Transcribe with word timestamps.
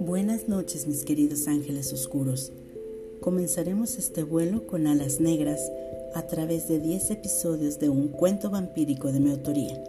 Buenas 0.00 0.48
noches 0.48 0.88
mis 0.88 1.04
queridos 1.04 1.46
ángeles 1.46 1.92
oscuros. 1.92 2.50
Comenzaremos 3.20 3.98
este 3.98 4.24
vuelo 4.24 4.66
con 4.66 4.88
alas 4.88 5.20
negras 5.20 5.60
a 6.14 6.26
través 6.26 6.66
de 6.66 6.80
10 6.80 7.12
episodios 7.12 7.78
de 7.78 7.88
un 7.88 8.08
cuento 8.08 8.50
vampírico 8.50 9.12
de 9.12 9.20
mi 9.20 9.30
autoría. 9.30 9.80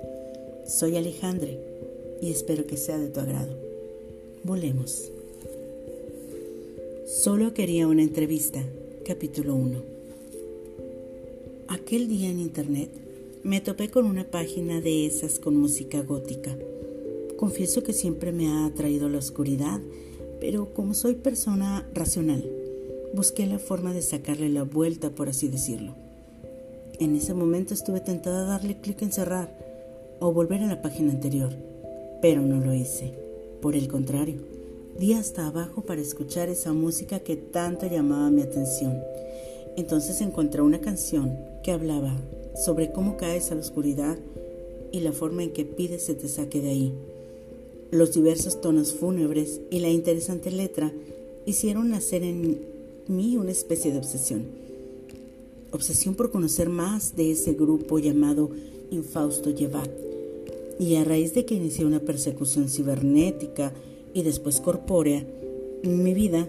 Soy 0.68 0.98
Alejandre 0.98 1.58
y 2.22 2.30
espero 2.30 2.68
que 2.68 2.78
sea 2.78 3.00
de 3.00 3.08
tu 3.08 3.22
agrado. 3.22 3.58
Volemos. 4.44 5.12
Solo 7.08 7.56
quería 7.56 7.88
una 7.88 8.04
entrevista, 8.04 8.64
capítulo 9.04 9.56
1. 9.56 9.82
Aquel 11.70 12.08
día 12.08 12.30
en 12.30 12.40
internet 12.40 13.03
me 13.44 13.62
topé 13.62 13.89
con 13.89 14.05
una 14.05 14.23
página 14.25 14.82
de 14.82 15.05
esas 15.05 15.39
con 15.39 15.55
música 15.55 16.02
gótica. 16.02 16.57
Confieso 17.38 17.83
que 17.83 17.93
siempre 17.93 18.32
me 18.32 18.47
ha 18.47 18.66
atraído 18.66 19.10
la 19.10 19.18
oscuridad 19.19 19.82
pero 20.43 20.74
como 20.74 20.93
soy 20.93 21.16
persona 21.16 21.88
racional, 21.93 22.43
busqué 23.14 23.46
la 23.46 23.60
forma 23.60 23.93
de 23.93 24.02
sacarle 24.02 24.50
la 24.50 24.64
vuelta, 24.64 25.10
por 25.11 25.29
así 25.29 25.47
decirlo. 25.47 25.96
En 27.00 27.16
ese 27.16 27.33
momento 27.33 27.74
estuve 27.74 28.02
tentada 28.02 28.42
a 28.42 28.47
darle 28.50 28.82
clic 28.82 29.04
en 29.04 29.14
cerrar 29.14 29.57
o 30.19 30.33
volver 30.33 30.61
a 30.61 30.68
la 30.68 30.82
página 30.82 31.14
anterior, 31.14 31.54
pero 32.22 32.41
no 32.41 32.59
lo 32.59 32.73
hice. 32.73 33.14
Por 33.61 33.78
el 33.78 33.88
contrario, 33.88 34.41
di 35.00 35.14
hasta 35.14 35.47
abajo 35.47 35.83
para 35.83 36.02
escuchar 36.02 36.50
esa 36.50 36.73
música 36.73 37.22
que 37.22 37.38
tanto 37.38 37.88
llamaba 37.88 38.30
mi 38.30 38.41
atención. 38.41 39.00
Entonces 39.75 40.22
encontré 40.22 40.61
una 40.61 40.81
canción 40.81 41.38
que 41.63 41.72
hablaba 41.72 42.16
sobre 42.55 42.91
cómo 42.91 43.17
caes 43.17 43.52
a 43.52 43.55
la 43.55 43.61
oscuridad 43.61 44.17
y 44.91 44.99
la 44.99 45.11
forma 45.11 45.44
en 45.44 45.52
que 45.52 45.66
pides 45.66 46.03
se 46.03 46.13
te 46.13 46.27
saque 46.27 46.61
de 46.61 46.69
ahí. 46.69 46.94
Los 47.91 48.13
diversos 48.13 48.61
tonos 48.61 48.93
fúnebres 48.93 49.61
y 49.71 49.80
la 49.80 49.89
interesante 49.89 50.52
letra 50.52 50.91
hicieron 51.45 51.89
nacer 51.89 52.23
en 52.23 52.59
mí 53.07 53.38
una 53.38 53.52
especie 53.52 53.91
de 53.91 53.97
obsesión. 53.97 54.45
Obsesión 55.71 56.13
por 56.15 56.31
conocer 56.31 56.69
más 56.69 57.15
de 57.15 57.31
ese 57.31 57.53
grupo 57.53 57.97
llamado 57.97 58.52
Infausto 58.91 59.49
Yevat. 59.49 59.89
Y 60.80 60.95
a 60.95 61.03
raíz 61.03 61.33
de 61.33 61.45
que 61.45 61.55
inicié 61.55 61.85
una 61.85 61.99
persecución 61.99 62.69
cibernética 62.69 63.73
y 64.13 64.21
después 64.21 64.59
corpórea, 64.61 65.25
mi 65.83 66.13
vida 66.13 66.47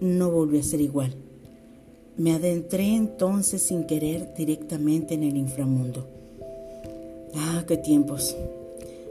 no 0.00 0.30
volvió 0.30 0.60
a 0.60 0.64
ser 0.64 0.80
igual. 0.80 1.14
Me 2.16 2.32
adentré 2.32 2.94
entonces 2.94 3.62
sin 3.62 3.84
querer 3.84 4.34
directamente 4.34 5.14
en 5.14 5.24
el 5.24 5.36
inframundo. 5.36 6.06
Ah, 7.34 7.64
qué 7.66 7.76
tiempos 7.76 8.36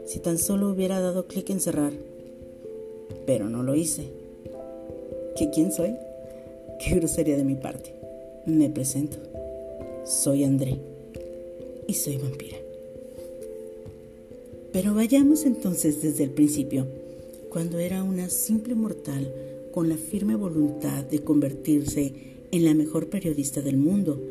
si 0.06 0.18
tan 0.18 0.38
solo 0.38 0.70
hubiera 0.70 1.00
dado 1.00 1.26
clic 1.26 1.50
en 1.50 1.60
cerrar. 1.60 1.92
Pero 3.26 3.48
no 3.48 3.62
lo 3.62 3.74
hice. 3.74 4.04
¿Qué 5.36 5.50
quién 5.50 5.72
soy? 5.72 5.94
Qué 6.78 6.94
grosería 6.94 7.36
de 7.36 7.44
mi 7.44 7.54
parte. 7.54 7.94
Me 8.46 8.70
presento. 8.70 9.16
Soy 10.04 10.44
André 10.44 10.78
y 11.86 11.94
soy 11.94 12.16
vampira. 12.18 12.56
Pero 14.72 14.94
vayamos 14.94 15.44
entonces 15.44 16.02
desde 16.02 16.24
el 16.24 16.30
principio, 16.30 16.86
cuando 17.48 17.78
era 17.78 18.02
una 18.02 18.28
simple 18.28 18.74
mortal 18.74 19.32
con 19.74 19.88
la 19.88 19.96
firme 19.96 20.36
voluntad 20.36 21.02
de 21.02 21.24
convertirse 21.24 22.12
en 22.52 22.64
la 22.64 22.74
mejor 22.74 23.08
periodista 23.08 23.60
del 23.60 23.76
mundo. 23.76 24.22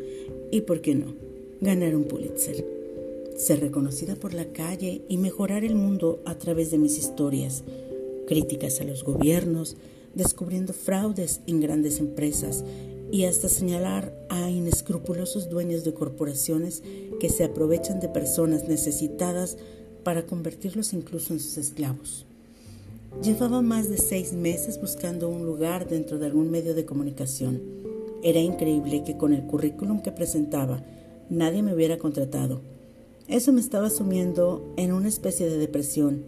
Y, 0.52 0.61
por 0.61 0.80
qué 0.80 0.95
no, 0.95 1.16
ganar 1.59 1.97
un 1.97 2.05
Pulitzer. 2.05 2.66
Ser 3.36 3.59
reconocida 3.59 4.16
por 4.16 4.33
la 4.33 4.45
calle 4.53 5.02
y 5.09 5.17
mejorar 5.17 5.66
el 5.66 5.75
mundo 5.75 6.21
a 6.23 6.38
través 6.38 6.71
de 6.71 6.77
mis 6.77 6.97
historias, 6.97 7.66
críticas 8.25 8.80
a 8.80 8.86
los 8.86 9.03
gobiernos, 9.03 9.75
descubriendo 10.16 10.71
fraudes 10.71 11.41
en 11.45 11.60
grandes 11.60 11.99
empresas 11.99 12.64
y 13.11 13.25
hasta 13.25 13.49
señalar 13.49 14.15
a 14.30 14.49
inescrupulosos 14.49 15.49
dueños 15.49 15.83
de 15.83 15.93
corporaciones 15.93 16.83
que 17.20 17.27
se 17.27 17.43
aprovechan 17.43 17.99
de 17.99 18.08
personas 18.08 18.70
necesitadas 18.70 19.58
para 20.05 20.25
convertirlos 20.25 20.93
incluso 20.93 21.33
en 21.33 21.42
sus 21.42 21.58
esclavos. 21.58 22.25
Llevaba 23.21 23.61
más 23.61 23.89
de 23.89 23.97
seis 23.97 24.33
meses 24.33 24.79
buscando 24.81 25.29
un 25.29 25.45
lugar 25.45 25.87
dentro 25.87 26.17
de 26.17 26.25
algún 26.25 26.49
medio 26.49 26.73
de 26.73 26.85
comunicación. 26.85 27.61
Era 28.23 28.39
increíble 28.39 29.03
que 29.05 29.17
con 29.17 29.33
el 29.33 29.43
currículum 29.43 30.01
que 30.01 30.11
presentaba 30.11 30.83
nadie 31.29 31.61
me 31.61 31.73
hubiera 31.73 31.97
contratado 31.97 32.61
eso 33.27 33.53
me 33.53 33.61
estaba 33.61 33.89
sumiendo 33.89 34.73
en 34.75 34.91
una 34.91 35.07
especie 35.07 35.49
de 35.49 35.57
depresión, 35.57 36.23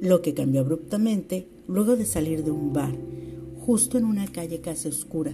lo 0.00 0.20
que 0.20 0.34
cambió 0.34 0.60
abruptamente 0.60 1.46
luego 1.66 1.96
de 1.96 2.04
salir 2.04 2.44
de 2.44 2.50
un 2.50 2.74
bar, 2.74 2.94
justo 3.64 3.96
en 3.96 4.04
una 4.04 4.30
calle 4.30 4.60
casi 4.60 4.88
oscura. 4.88 5.32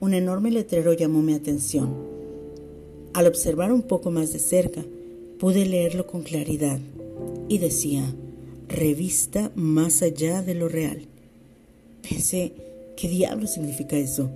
Un 0.00 0.14
enorme 0.14 0.50
letrero 0.50 0.94
llamó 0.94 1.22
mi 1.22 1.34
atención. 1.34 1.94
Al 3.12 3.28
observar 3.28 3.72
un 3.72 3.82
poco 3.82 4.10
más 4.10 4.32
de 4.32 4.40
cerca, 4.40 4.84
pude 5.38 5.64
leerlo 5.64 6.08
con 6.08 6.22
claridad 6.22 6.80
y 7.48 7.58
decía, 7.58 8.12
revista 8.72 9.52
más 9.54 10.02
allá 10.02 10.42
de 10.42 10.54
lo 10.54 10.68
real. 10.68 11.06
Pensé, 12.08 12.52
¿qué 12.96 13.08
diablo 13.08 13.46
significa 13.46 13.96
eso? 13.96 14.30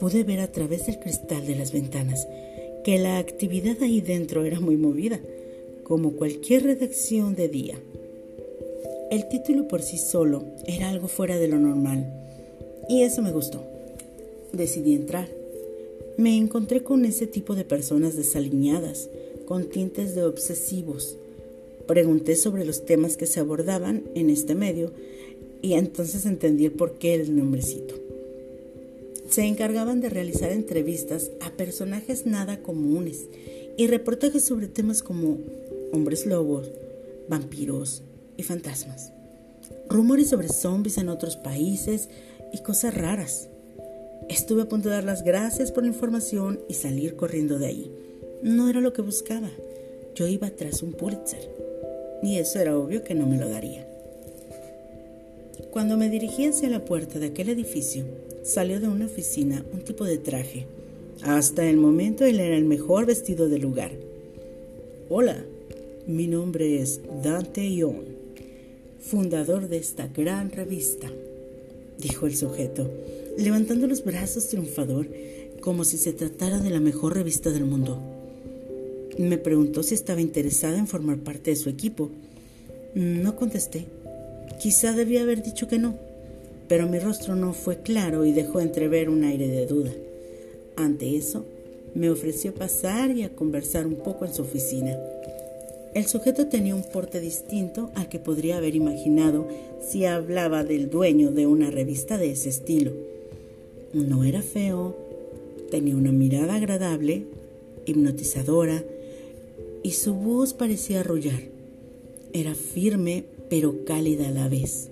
Pude 0.00 0.24
ver 0.24 0.40
a 0.40 0.50
través 0.50 0.86
del 0.86 0.98
cristal 0.98 1.46
de 1.46 1.54
las 1.54 1.72
ventanas 1.72 2.26
que 2.86 2.98
la 2.98 3.18
actividad 3.18 3.82
ahí 3.82 4.00
dentro 4.00 4.44
era 4.44 4.60
muy 4.60 4.76
movida, 4.76 5.18
como 5.82 6.12
cualquier 6.12 6.62
redacción 6.62 7.34
de 7.34 7.48
día. 7.48 7.74
El 9.10 9.28
título 9.28 9.66
por 9.66 9.82
sí 9.82 9.98
solo 9.98 10.44
era 10.66 10.90
algo 10.90 11.08
fuera 11.08 11.36
de 11.36 11.48
lo 11.48 11.58
normal, 11.58 12.12
y 12.88 13.02
eso 13.02 13.22
me 13.22 13.32
gustó. 13.32 13.64
Decidí 14.52 14.94
entrar. 14.94 15.28
Me 16.16 16.36
encontré 16.36 16.84
con 16.84 17.04
ese 17.04 17.26
tipo 17.26 17.56
de 17.56 17.64
personas 17.64 18.16
desaliñadas, 18.16 19.08
con 19.46 19.68
tintes 19.68 20.14
de 20.14 20.22
obsesivos. 20.22 21.16
Pregunté 21.86 22.36
sobre 22.36 22.64
los 22.64 22.84
temas 22.84 23.16
que 23.16 23.26
se 23.26 23.40
abordaban 23.40 24.04
en 24.14 24.30
este 24.30 24.54
medio 24.54 24.92
y 25.62 25.74
entonces 25.74 26.26
entendí 26.26 26.66
el 26.66 26.72
porqué 26.72 27.18
del 27.18 27.36
nombrecito 27.36 28.06
se 29.28 29.42
encargaban 29.42 30.00
de 30.00 30.08
realizar 30.08 30.52
entrevistas 30.52 31.30
a 31.40 31.50
personajes 31.50 32.26
nada 32.26 32.62
comunes 32.62 33.26
y 33.76 33.86
reportajes 33.86 34.44
sobre 34.44 34.68
temas 34.68 35.02
como 35.02 35.38
hombres 35.92 36.26
lobos, 36.26 36.70
vampiros 37.28 38.02
y 38.36 38.44
fantasmas, 38.44 39.12
rumores 39.88 40.28
sobre 40.30 40.48
zombies 40.48 40.98
en 40.98 41.08
otros 41.08 41.36
países 41.36 42.08
y 42.52 42.62
cosas 42.62 42.94
raras. 42.94 43.48
Estuve 44.28 44.62
a 44.62 44.68
punto 44.68 44.88
de 44.88 44.94
dar 44.94 45.04
las 45.04 45.22
gracias 45.22 45.72
por 45.72 45.82
la 45.82 45.90
información 45.90 46.60
y 46.68 46.74
salir 46.74 47.16
corriendo 47.16 47.58
de 47.58 47.66
ahí. 47.66 47.92
No 48.42 48.68
era 48.68 48.80
lo 48.80 48.92
que 48.92 49.02
buscaba. 49.02 49.50
Yo 50.14 50.26
iba 50.26 50.50
tras 50.50 50.82
un 50.82 50.92
Pulitzer. 50.92 51.65
Y 52.22 52.36
eso 52.36 52.58
era 52.58 52.76
obvio 52.76 53.04
que 53.04 53.14
no 53.14 53.26
me 53.26 53.38
lo 53.38 53.48
daría. 53.48 53.86
Cuando 55.70 55.96
me 55.96 56.08
dirigí 56.08 56.46
hacia 56.46 56.70
la 56.70 56.84
puerta 56.84 57.18
de 57.18 57.26
aquel 57.26 57.50
edificio, 57.50 58.04
salió 58.42 58.80
de 58.80 58.88
una 58.88 59.06
oficina 59.06 59.64
un 59.72 59.80
tipo 59.80 60.04
de 60.04 60.18
traje. 60.18 60.66
Hasta 61.22 61.68
el 61.68 61.76
momento 61.76 62.24
él 62.24 62.40
era 62.40 62.56
el 62.56 62.64
mejor 62.64 63.06
vestido 63.06 63.48
del 63.48 63.62
lugar. 63.62 63.90
Hola, 65.08 65.44
mi 66.06 66.26
nombre 66.28 66.80
es 66.80 67.00
Dante 67.22 67.66
Ion, 67.66 68.04
fundador 69.00 69.68
de 69.68 69.76
esta 69.78 70.08
gran 70.08 70.50
revista, 70.50 71.10
dijo 71.98 72.26
el 72.26 72.36
sujeto, 72.36 72.90
levantando 73.36 73.86
los 73.86 74.04
brazos 74.04 74.48
triunfador 74.48 75.08
como 75.60 75.84
si 75.84 75.98
se 75.98 76.12
tratara 76.12 76.58
de 76.58 76.70
la 76.70 76.80
mejor 76.80 77.14
revista 77.14 77.50
del 77.50 77.64
mundo. 77.64 78.15
Me 79.18 79.38
preguntó 79.38 79.82
si 79.82 79.94
estaba 79.94 80.20
interesada 80.20 80.78
en 80.78 80.86
formar 80.86 81.18
parte 81.18 81.50
de 81.50 81.56
su 81.56 81.68
equipo. 81.68 82.10
No 82.94 83.36
contesté. 83.36 83.86
Quizá 84.60 84.92
debía 84.92 85.22
haber 85.22 85.42
dicho 85.42 85.68
que 85.68 85.78
no 85.78 86.06
pero 86.68 86.88
mi 86.88 86.98
rostro 86.98 87.36
no 87.36 87.52
fue 87.52 87.78
claro 87.78 88.24
y 88.24 88.32
dejó 88.32 88.60
entrever 88.60 89.08
un 89.08 89.24
aire 89.24 89.48
de 89.48 89.66
duda. 89.66 89.92
Ante 90.76 91.16
eso, 91.16 91.44
me 91.94 92.10
ofreció 92.10 92.54
pasar 92.54 93.10
y 93.16 93.22
a 93.22 93.34
conversar 93.34 93.86
un 93.86 93.96
poco 93.96 94.24
en 94.24 94.34
su 94.34 94.42
oficina. 94.42 94.98
El 95.94 96.06
sujeto 96.06 96.48
tenía 96.48 96.74
un 96.74 96.82
porte 96.82 97.20
distinto 97.20 97.90
al 97.94 98.08
que 98.08 98.18
podría 98.18 98.58
haber 98.58 98.74
imaginado 98.74 99.48
si 99.80 100.04
hablaba 100.04 100.64
del 100.64 100.90
dueño 100.90 101.30
de 101.30 101.46
una 101.46 101.70
revista 101.70 102.18
de 102.18 102.32
ese 102.32 102.50
estilo. 102.50 102.92
No 103.94 104.24
era 104.24 104.42
feo, 104.42 104.94
tenía 105.70 105.96
una 105.96 106.12
mirada 106.12 106.56
agradable, 106.56 107.24
hipnotizadora, 107.86 108.84
y 109.86 109.92
su 109.92 110.14
voz 110.14 110.52
parecía 110.52 110.98
arrullar. 110.98 111.42
Era 112.32 112.56
firme 112.56 113.24
pero 113.48 113.84
cálida 113.84 114.26
a 114.26 114.32
la 114.32 114.48
vez. 114.48 114.88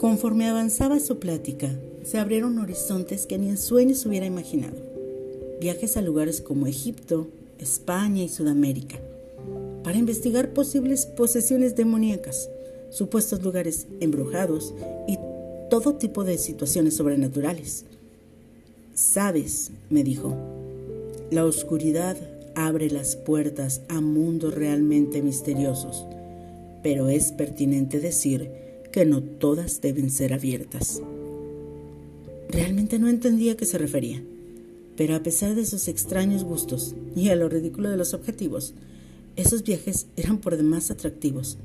Conforme 0.00 0.48
avanzaba 0.48 0.98
su 0.98 1.20
plática, 1.20 1.70
se 2.02 2.18
abrieron 2.18 2.58
horizontes 2.58 3.26
que 3.26 3.38
ni 3.38 3.50
en 3.50 3.56
sueños 3.56 4.04
hubiera 4.04 4.26
imaginado. 4.26 4.74
Viajes 5.60 5.96
a 5.96 6.02
lugares 6.02 6.40
como 6.40 6.66
Egipto, 6.66 7.28
España 7.60 8.24
y 8.24 8.28
Sudamérica. 8.28 8.98
para 9.84 9.98
investigar 9.98 10.52
posibles 10.52 11.06
posesiones 11.06 11.76
demoníacas, 11.76 12.48
supuestos 12.90 13.42
lugares 13.42 13.86
embrujados 14.00 14.74
y 15.06 15.18
todo 15.70 15.94
tipo 15.94 16.24
de 16.24 16.36
situaciones 16.38 16.96
sobrenaturales. 16.96 17.84
Sabes, 18.94 19.70
me 19.88 20.02
dijo, 20.02 20.34
la 21.30 21.44
oscuridad 21.44 22.16
abre 22.54 22.90
las 22.90 23.16
puertas 23.16 23.82
a 23.88 24.00
mundos 24.00 24.54
realmente 24.54 25.22
misteriosos, 25.22 26.06
pero 26.82 27.08
es 27.08 27.32
pertinente 27.32 28.00
decir 28.00 28.50
que 28.92 29.04
no 29.04 29.22
todas 29.22 29.80
deben 29.80 30.10
ser 30.10 30.32
abiertas. 30.32 31.02
Realmente 32.48 32.98
no 32.98 33.08
entendía 33.08 33.52
a 33.52 33.56
qué 33.56 33.66
se 33.66 33.78
refería, 33.78 34.22
pero 34.96 35.14
a 35.16 35.22
pesar 35.22 35.54
de 35.54 35.66
sus 35.66 35.88
extraños 35.88 36.44
gustos 36.44 36.94
y 37.16 37.30
a 37.30 37.36
lo 37.36 37.48
ridículo 37.48 37.90
de 37.90 37.96
los 37.96 38.14
objetivos, 38.14 38.74
esos 39.36 39.64
viajes 39.64 40.06
eran 40.16 40.38
por 40.38 40.56
demás 40.56 40.90
atractivos. 40.90 41.58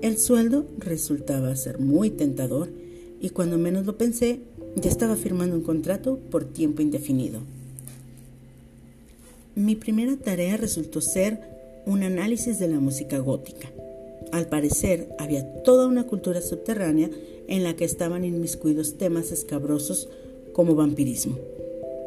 El 0.00 0.18
sueldo 0.18 0.66
resultaba 0.78 1.54
ser 1.56 1.80
muy 1.80 2.10
tentador 2.10 2.68
y 3.20 3.30
cuando 3.30 3.58
menos 3.58 3.84
lo 3.86 3.98
pensé, 3.98 4.40
ya 4.76 4.88
estaba 4.88 5.16
firmando 5.16 5.56
un 5.56 5.62
contrato 5.62 6.18
por 6.30 6.44
tiempo 6.44 6.80
indefinido. 6.82 7.40
Mi 9.56 9.74
primera 9.74 10.16
tarea 10.16 10.56
resultó 10.56 11.00
ser 11.00 11.40
un 11.84 12.02
análisis 12.02 12.58
de 12.58 12.68
la 12.68 12.78
música 12.78 13.18
gótica. 13.18 13.68
Al 14.32 14.46
parecer, 14.46 15.08
había 15.18 15.62
toda 15.62 15.88
una 15.88 16.06
cultura 16.06 16.40
subterránea 16.40 17.10
en 17.48 17.64
la 17.64 17.74
que 17.74 17.84
estaban 17.84 18.24
inmiscuidos 18.24 18.96
temas 18.96 19.32
escabrosos 19.32 20.08
como 20.52 20.76
vampirismo. 20.76 21.36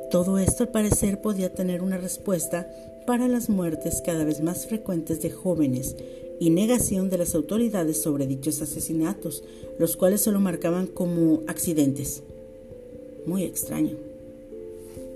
Todo 0.10 0.38
esto 0.38 0.64
al 0.64 0.70
parecer 0.70 1.22
podía 1.22 1.54
tener 1.54 1.82
una 1.82 1.98
respuesta 1.98 2.70
para 3.06 3.28
las 3.28 3.50
muertes 3.50 4.02
cada 4.06 4.24
vez 4.24 4.42
más 4.42 4.68
frecuentes 4.68 5.22
de 5.22 5.32
jóvenes 5.32 5.98
y 6.40 6.50
negación 6.50 7.10
de 7.10 7.18
las 7.18 7.36
autoridades 7.36 8.02
sobre 8.02 8.28
dichos 8.28 8.62
asesinatos, 8.62 9.44
los 9.80 9.98
cuales 9.98 10.22
solo 10.22 10.40
marcaban 10.40 10.88
como 10.88 11.42
accidentes. 11.48 12.24
Muy 13.26 13.44
extraño. 13.44 14.13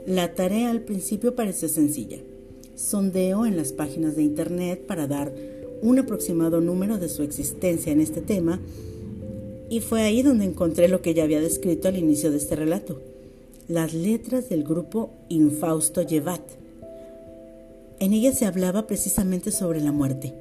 La 0.07 0.33
tarea 0.35 0.71
al 0.71 0.79
principio 0.79 1.35
pareció 1.35 1.67
sencilla. 1.67 2.19
Sondeo 2.75 3.45
en 3.45 3.57
las 3.57 3.73
páginas 3.73 4.15
de 4.15 4.23
Internet 4.23 4.85
para 4.87 5.05
dar 5.05 5.33
un 5.81 5.99
aproximado 5.99 6.61
número 6.61 6.97
de 6.97 7.09
su 7.09 7.23
existencia 7.23 7.91
en 7.91 7.99
este 7.99 8.21
tema 8.21 8.61
y 9.69 9.81
fue 9.81 10.03
ahí 10.03 10.21
donde 10.21 10.45
encontré 10.45 10.87
lo 10.87 11.01
que 11.01 11.13
ya 11.13 11.25
había 11.25 11.41
descrito 11.41 11.89
al 11.89 11.97
inicio 11.97 12.31
de 12.31 12.37
este 12.37 12.55
relato, 12.55 13.01
las 13.67 13.93
letras 13.93 14.47
del 14.47 14.63
grupo 14.63 15.09
Infausto 15.27 16.01
Yevat. 16.01 16.51
En 17.99 18.13
ellas 18.13 18.37
se 18.37 18.45
hablaba 18.45 18.87
precisamente 18.87 19.51
sobre 19.51 19.81
la 19.81 19.91
muerte, 19.91 20.33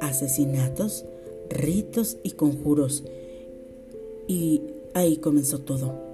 asesinatos, 0.00 1.04
ritos 1.50 2.16
y 2.24 2.32
conjuros, 2.32 3.04
y 4.26 4.62
ahí 4.92 5.18
comenzó 5.18 5.60
todo. 5.60 6.13